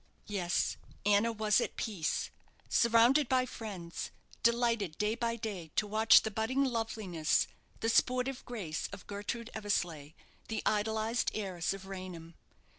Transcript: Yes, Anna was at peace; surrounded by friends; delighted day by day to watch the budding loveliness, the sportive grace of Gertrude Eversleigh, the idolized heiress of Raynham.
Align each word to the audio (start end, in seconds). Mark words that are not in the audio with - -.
Yes, 0.25 0.77
Anna 1.05 1.31
was 1.31 1.61
at 1.61 1.75
peace; 1.75 2.31
surrounded 2.67 3.29
by 3.29 3.45
friends; 3.45 4.09
delighted 4.41 4.97
day 4.97 5.13
by 5.13 5.35
day 5.35 5.69
to 5.75 5.85
watch 5.85 6.23
the 6.23 6.31
budding 6.31 6.63
loveliness, 6.63 7.47
the 7.81 7.87
sportive 7.89 8.43
grace 8.43 8.89
of 8.91 9.05
Gertrude 9.05 9.51
Eversleigh, 9.53 10.13
the 10.47 10.63
idolized 10.65 11.29
heiress 11.35 11.71
of 11.71 11.85
Raynham. 11.85 12.33